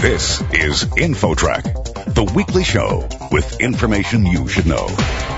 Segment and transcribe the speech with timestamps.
[0.00, 4.86] This is InfoTrack, the weekly show with information you should know.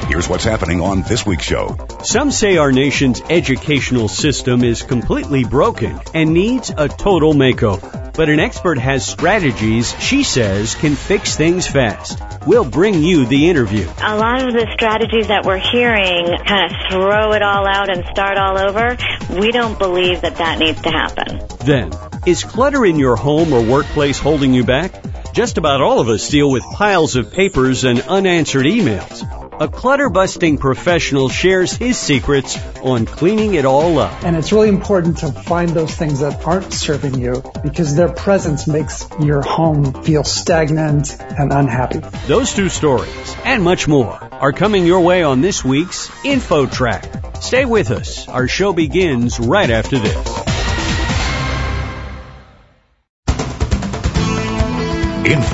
[0.06, 1.76] Here's what's happening on this week's show.
[2.04, 8.14] Some say our nation's educational system is completely broken and needs a total makeover.
[8.14, 12.22] But an expert has strategies she says can fix things fast.
[12.46, 13.88] We'll bring you the interview.
[14.00, 18.04] A lot of the strategies that we're hearing kind of throw it all out and
[18.12, 18.96] start all over.
[19.40, 21.40] We don't believe that that needs to happen.
[21.64, 21.90] Then,
[22.26, 24.92] is clutter in your home or workplace holding you back?
[25.32, 29.26] Just about all of us deal with piles of papers and unanswered emails.
[29.60, 34.24] A clutter busting professional shares his secrets on cleaning it all up.
[34.24, 38.66] And it's really important to find those things that aren't serving you because their presence
[38.66, 42.00] makes your home feel stagnant and unhappy.
[42.26, 47.04] Those two stories and much more are coming your way on this week's Info Track.
[47.40, 48.28] Stay with us.
[48.28, 50.41] Our show begins right after this.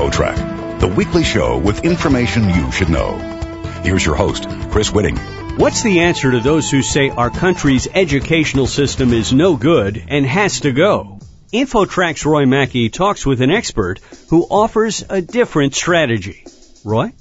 [0.08, 3.18] InfoTrack, the weekly show with information you should know.
[3.84, 5.18] Here's your host, Chris Whitting.
[5.58, 10.24] What's the answer to those who say our country's educational system is no good and
[10.24, 11.20] has to go?
[11.52, 16.44] InfoTrack's Roy Mackey talks with an expert who offers a different strategy.
[16.84, 17.12] Roy?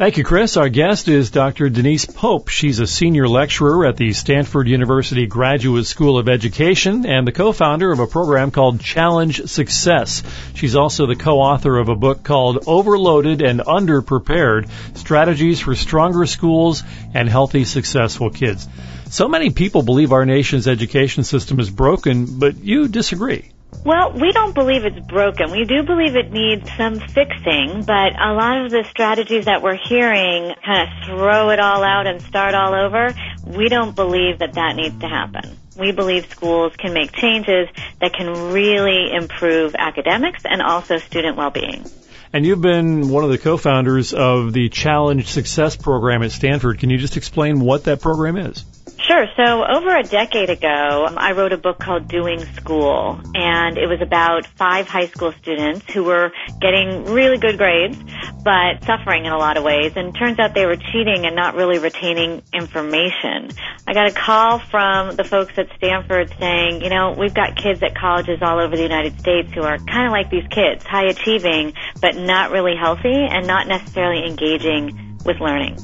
[0.00, 0.56] Thank you, Chris.
[0.56, 1.68] Our guest is Dr.
[1.68, 2.48] Denise Pope.
[2.48, 7.92] She's a senior lecturer at the Stanford University Graduate School of Education and the co-founder
[7.92, 10.22] of a program called Challenge Success.
[10.54, 16.82] She's also the co-author of a book called Overloaded and Underprepared, Strategies for Stronger Schools
[17.12, 18.66] and Healthy, Successful Kids.
[19.10, 23.49] So many people believe our nation's education system is broken, but you disagree.
[23.84, 25.50] Well, we don't believe it's broken.
[25.50, 29.78] We do believe it needs some fixing, but a lot of the strategies that we're
[29.78, 33.14] hearing kind of throw it all out and start all over.
[33.46, 35.56] We don't believe that that needs to happen.
[35.78, 37.68] We believe schools can make changes
[38.00, 41.86] that can really improve academics and also student well-being.
[42.32, 46.78] And you've been one of the co-founders of the Challenge Success program at Stanford.
[46.78, 48.64] Can you just explain what that program is?
[49.10, 49.26] Sure.
[49.36, 53.88] So over a decade ago, um, I wrote a book called Doing School, and it
[53.88, 57.98] was about five high school students who were getting really good grades,
[58.44, 59.94] but suffering in a lot of ways.
[59.96, 63.50] And turns out they were cheating and not really retaining information.
[63.84, 67.82] I got a call from the folks at Stanford saying, you know, we've got kids
[67.82, 71.06] at colleges all over the United States who are kind of like these kids, high
[71.06, 75.78] achieving, but not really healthy and not necessarily engaging with learning.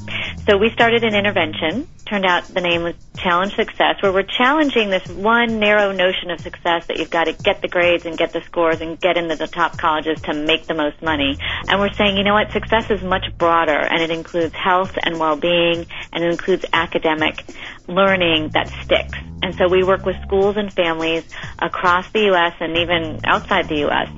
[0.47, 1.89] So we started an intervention.
[2.07, 6.39] Turned out the name was Challenge Success, where we're challenging this one narrow notion of
[6.39, 9.35] success that you've got to get the grades and get the scores and get into
[9.35, 11.37] the top colleges to make the most money.
[11.67, 15.19] And we're saying, you know what, success is much broader and it includes health and
[15.19, 17.43] well-being and it includes academic
[17.89, 19.19] learning that sticks.
[19.41, 21.25] And so we work with schools and families
[21.59, 22.53] across the U.S.
[22.61, 24.09] and even outside the U.S.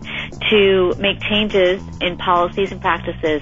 [0.52, 3.42] to make changes in policies and practices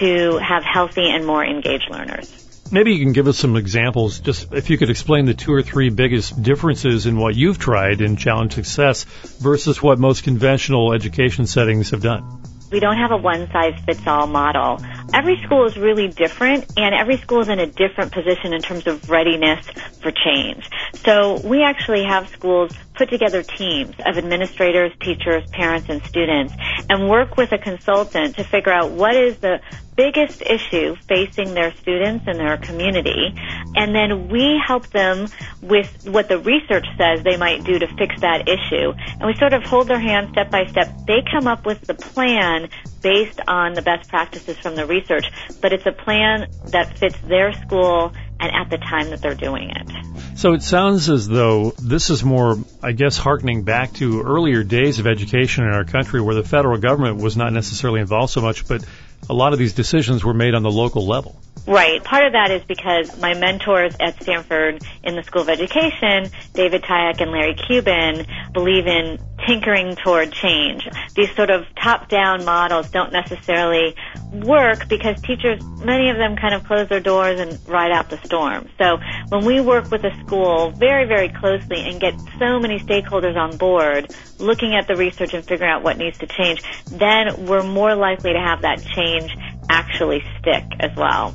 [0.00, 2.43] to have healthy and more engaged learners.
[2.74, 5.62] Maybe you can give us some examples, just if you could explain the two or
[5.62, 9.04] three biggest differences in what you've tried in Challenge Success
[9.38, 12.42] versus what most conventional education settings have done.
[12.74, 14.84] We don't have a one size fits all model.
[15.14, 18.88] Every school is really different and every school is in a different position in terms
[18.88, 19.64] of readiness
[20.02, 20.68] for change.
[20.94, 26.52] So we actually have schools put together teams of administrators, teachers, parents, and students
[26.90, 29.60] and work with a consultant to figure out what is the
[29.96, 33.36] biggest issue facing their students and their community.
[33.76, 35.28] And then we help them
[35.60, 38.92] with what the research says they might do to fix that issue.
[39.18, 40.92] And we sort of hold their hand step by step.
[41.06, 42.68] They come up with the plan
[43.02, 45.26] based on the best practices from the research,
[45.60, 49.70] but it's a plan that fits their school and at the time that they're doing
[49.70, 50.38] it.
[50.38, 54.98] So it sounds as though this is more, I guess, harkening back to earlier days
[54.98, 58.66] of education in our country where the federal government was not necessarily involved so much,
[58.66, 58.84] but
[59.28, 61.40] a lot of these decisions were made on the local level.
[61.66, 62.04] Right.
[62.04, 66.82] Part of that is because my mentors at Stanford in the School of Education, David
[66.82, 70.88] Tyack and Larry Cuban, believe in tinkering toward change.
[71.14, 73.94] These sort of top-down models don't necessarily
[74.32, 78.18] work because teachers, many of them kind of close their doors and ride out the
[78.24, 78.68] storm.
[78.78, 78.98] So
[79.28, 83.56] when we work with a school very, very closely and get so many stakeholders on
[83.56, 87.94] board looking at the research and figuring out what needs to change, then we're more
[87.94, 89.30] likely to have that change
[89.68, 91.34] actually stick as well.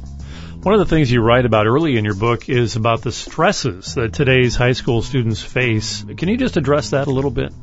[0.61, 3.95] One of the things you write about early in your book is about the stresses
[3.95, 6.03] that today's high school students face.
[6.17, 7.53] Can you just address that a little bit?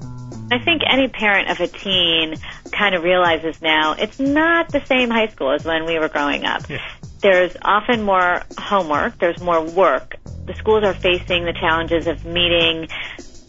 [0.50, 2.36] I think any parent of a teen
[2.70, 6.44] kind of realizes now it's not the same high school as when we were growing
[6.44, 6.68] up.
[6.68, 6.86] Yeah.
[7.20, 10.16] There's often more homework, there's more work.
[10.44, 12.88] The schools are facing the challenges of meeting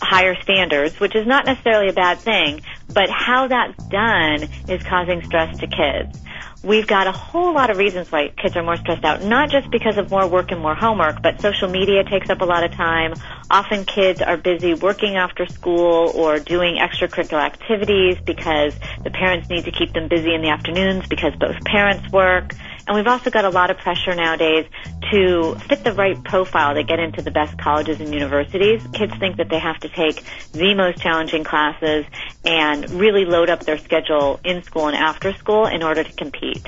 [0.02, 2.62] higher standards, which is not necessarily a bad thing,
[2.94, 6.22] but how that's done is causing stress to kids
[6.64, 9.70] we've got a whole lot of reasons why kids are more stressed out, not just
[9.72, 12.72] because of more work and more homework, but social media takes up a lot of
[12.72, 13.14] time.
[13.50, 19.66] Often kids are busy working after school or doing extracurricular activities because the parents need
[19.66, 22.54] to keep them busy in the afternoons because both parents work.
[22.88, 24.66] And we've also got a lot of pressure nowadays
[25.12, 28.82] to fit the right profile to get into the best colleges and universities.
[28.94, 30.24] Kids think that they have to take
[30.54, 32.06] the most challenging classes
[32.46, 36.66] and really load up their schedule in school and after school in order to compete.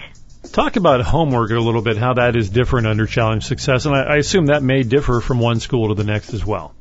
[0.51, 4.15] Talk about homework a little bit, how that is different under challenge success, and I,
[4.15, 6.73] I assume that may differ from one school to the next as well.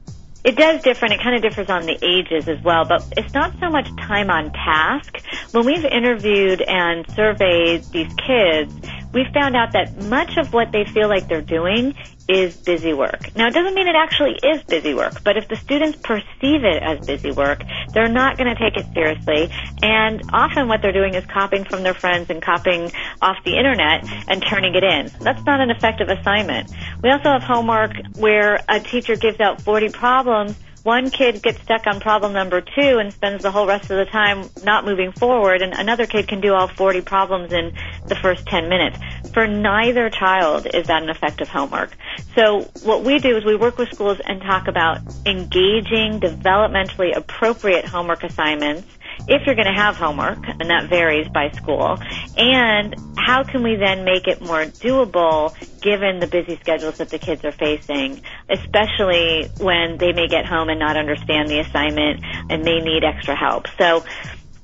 [0.44, 3.34] It does differ, and it kind of differs on the ages as well, but it's
[3.34, 5.18] not so much time on task.
[5.50, 8.72] When we've interviewed and surveyed these kids,
[9.12, 11.94] we found out that much of what they feel like they're doing
[12.28, 13.34] is busy work.
[13.34, 16.82] Now, it doesn't mean it actually is busy work, but if the students perceive it
[16.82, 17.62] as busy work,
[17.94, 19.50] they're not going to take it seriously.
[19.82, 24.04] And often what they're doing is copying from their friends and copying off the internet
[24.28, 25.10] and turning it in.
[25.20, 26.70] That's not an effective assignment.
[27.02, 30.54] We also have homework where a teacher gives out 40 problems
[30.88, 34.06] one kid gets stuck on problem number two and spends the whole rest of the
[34.06, 37.74] time not moving forward, and another kid can do all 40 problems in
[38.06, 38.98] the first 10 minutes.
[39.34, 41.94] For neither child is that an effective homework.
[42.34, 47.84] So what we do is we work with schools and talk about engaging, developmentally appropriate
[47.84, 48.88] homework assignments
[49.26, 51.98] if you're going to have homework, and that varies by school,
[52.36, 57.18] and how can we then make it more doable given the busy schedules that the
[57.18, 62.62] kids are facing, especially when they may get home and not understand the assignment and
[62.64, 63.66] may need extra help.
[63.78, 64.04] So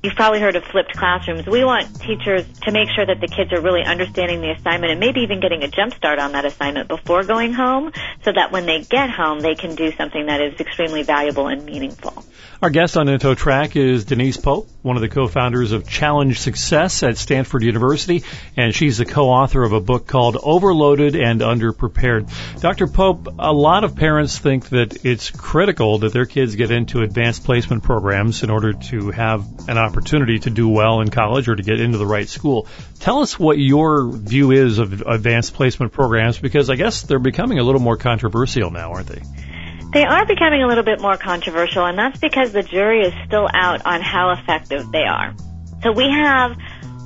[0.05, 1.47] You've probably heard of flipped classrooms.
[1.47, 4.99] We want teachers to make sure that the kids are really understanding the assignment and
[4.99, 7.91] maybe even getting a jump start on that assignment before going home
[8.23, 11.65] so that when they get home, they can do something that is extremely valuable and
[11.65, 12.23] meaningful.
[12.65, 17.15] Our guest on InfoTrack is Denise Pope, one of the co-founders of Challenge Success at
[17.15, 18.23] Stanford University,
[18.57, 22.27] and she's the co-author of a book called Overloaded and Underprepared.
[22.61, 22.87] Dr.
[22.87, 27.43] Pope, a lot of parents think that it's critical that their kids get into advanced
[27.43, 31.61] placement programs in order to have an opportunity to do well in college or to
[31.61, 32.67] get into the right school.
[32.99, 37.59] Tell us what your view is of advanced placement programs because I guess they're becoming
[37.59, 39.21] a little more controversial now, aren't they?
[39.91, 43.47] They are becoming a little bit more controversial, and that's because the jury is still
[43.53, 45.33] out on how effective they are.
[45.83, 46.57] So we have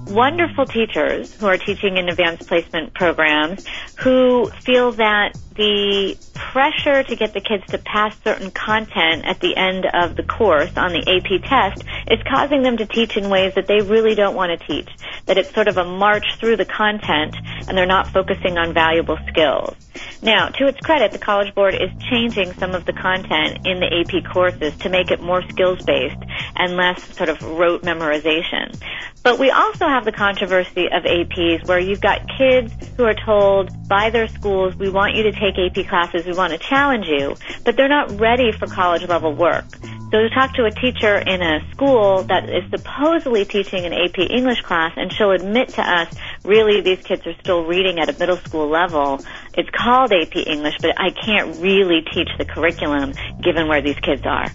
[0.10, 3.66] wonderful teachers who are teaching in advanced placement programs
[4.00, 9.56] who feel that the pressure to get the kids to pass certain content at the
[9.56, 13.54] end of the course on the AP test is causing them to teach in ways
[13.56, 14.90] that they really don't want to teach.
[15.26, 17.36] That it's sort of a march through the content
[17.68, 19.76] and they're not focusing on valuable skills.
[20.22, 23.88] Now, to its credit, the College Board is changing some of the content in the
[23.88, 26.22] AP courses to make it more skills based
[26.58, 28.78] and less sort of rote memorization.
[29.24, 33.72] But we also have the controversy of APs where you've got kids who are told
[33.88, 37.36] by their schools, we want you to take AP classes, we want to challenge you,
[37.64, 39.66] but they're not ready for college level work.
[40.12, 44.18] So to talk to a teacher in a school that is supposedly teaching an AP
[44.18, 46.12] English class and she'll admit to us,
[46.50, 49.24] really these kids are still reading at a middle school level.
[49.54, 54.24] It's called AP English, but I can't really teach the curriculum given where these kids
[54.26, 54.48] are.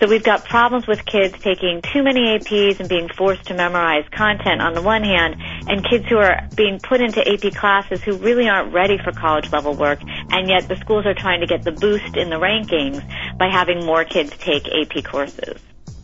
[0.00, 4.04] So we've got problems with kids taking too many APs and being forced to memorize
[4.10, 5.36] content on the one hand,
[5.68, 9.52] and kids who are being put into AP classes who really aren't ready for college
[9.52, 13.02] level work, and yet the schools are trying to get the boost in the rankings
[13.36, 15.60] by having more kids take AP courses.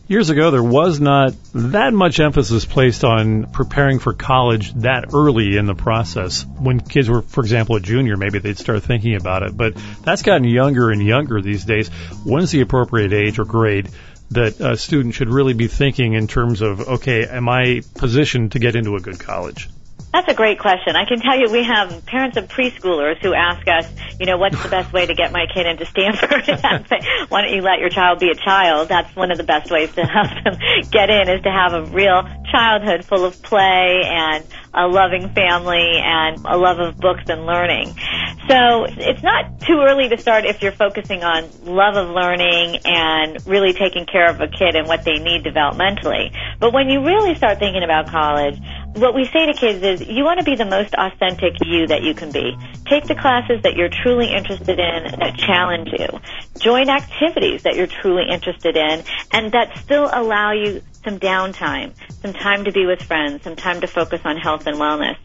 [0.09, 5.55] Years ago, there was not that much emphasis placed on preparing for college that early
[5.55, 6.43] in the process.
[6.43, 9.55] When kids were, for example, a junior, maybe they'd start thinking about it.
[9.55, 11.89] But that's gotten younger and younger these days.
[12.25, 13.89] When's the appropriate age or grade
[14.31, 18.59] that a student should really be thinking in terms of, okay, am I positioned to
[18.59, 19.69] get into a good college?
[20.11, 20.95] That's a great question.
[20.95, 23.87] I can tell you we have parents of preschoolers who ask us,
[24.19, 26.47] you know, what's the best way to get my kid into Stanford?
[27.29, 28.89] why don't you let your child be a child?
[28.89, 31.85] That's one of the best ways to help them get in is to have a
[31.85, 37.45] real childhood full of play and a loving family and a love of books and
[37.45, 37.95] learning.
[38.47, 43.45] So it's not too early to start if you're focusing on love of learning and
[43.45, 46.35] really taking care of a kid and what they need developmentally.
[46.59, 48.59] But when you really start thinking about college,
[48.95, 52.03] what we say to kids is you want to be the most authentic you that
[52.03, 52.57] you can be.
[52.87, 56.07] Take the classes that you're truly interested in that challenge you.
[56.59, 62.33] Join activities that you're truly interested in and that still allow you some downtime, some
[62.33, 65.17] time to be with friends, some time to focus on health and wellness.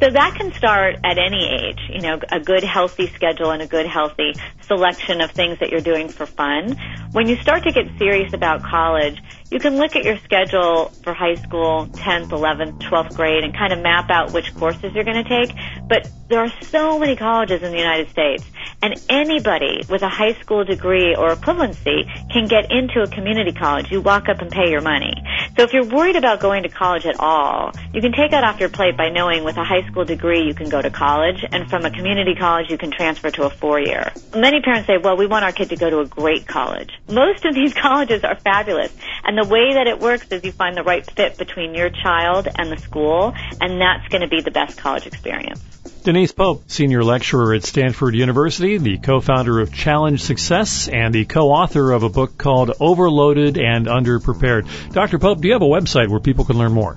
[0.00, 3.66] So that can start at any age, you know, a good healthy schedule and a
[3.66, 6.76] good healthy selection of things that you're doing for fun.
[7.12, 9.20] When you start to get serious about college,
[9.50, 13.72] you can look at your schedule for high school, 10th, 11th, 12th grade and kind
[13.72, 15.54] of map out which courses you're going to take.
[15.88, 18.44] But there are so many colleges in the United States
[18.80, 23.90] and anybody with a high school degree or equivalency can get into a community college.
[23.90, 25.12] You walk up and pay your money.
[25.56, 28.58] So if you're worried about going to college at all, you can take that off
[28.58, 31.68] your plate by knowing with a high school degree you can go to college and
[31.68, 34.12] from a community college you can transfer to a four year.
[34.34, 36.90] Many parents say, well, we want our kid to go to a great college.
[37.06, 40.74] Most of these colleges are fabulous and the way that it works is you find
[40.74, 44.50] the right fit between your child and the school and that's going to be the
[44.50, 45.60] best college experience.
[46.04, 51.92] Denise Pope, Senior Lecturer at Stanford University, the co-founder of Challenge Success, and the co-author
[51.92, 54.92] of a book called Overloaded and Underprepared.
[54.92, 55.20] Dr.
[55.20, 56.96] Pope, do you have a website where people can learn more?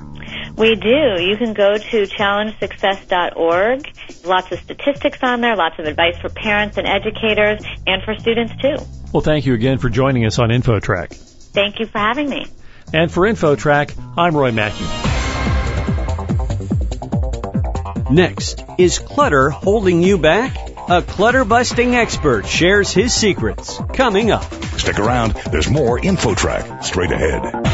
[0.55, 1.21] We do.
[1.21, 3.91] You can go to challengesuccess.org.
[4.23, 8.53] Lots of statistics on there, lots of advice for parents and educators, and for students
[8.61, 8.77] too.
[9.11, 11.13] Well, thank you again for joining us on InfoTrack.
[11.53, 12.47] Thank you for having me.
[12.93, 14.85] And for InfoTrack, I'm Roy Mackey.
[18.13, 20.55] Next, is clutter holding you back?
[20.87, 23.79] A clutter busting expert shares his secrets.
[23.93, 24.43] Coming up.
[24.77, 25.33] Stick around.
[25.51, 27.64] There's more InfoTrack straight ahead.